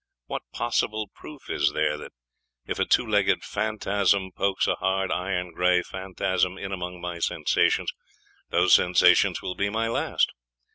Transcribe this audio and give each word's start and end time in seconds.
What 0.25 0.41
possible 0.51 1.11
proof 1.13 1.47
is 1.47 1.73
there 1.73 1.95
that 1.97 2.11
if 2.65 2.79
a 2.79 2.85
two 2.85 3.05
legged 3.05 3.43
phantasm 3.43 4.31
pokes 4.31 4.65
a 4.65 4.73
hard 4.73 5.11
iron 5.11 5.53
gray 5.53 5.83
phantasm 5.83 6.57
in 6.57 6.71
among 6.71 6.99
my 6.99 7.19
sensations, 7.19 7.93
those 8.49 8.73
sensations 8.73 9.43
will 9.43 9.53
be 9.53 9.69
my 9.69 9.87
last? 9.87 10.31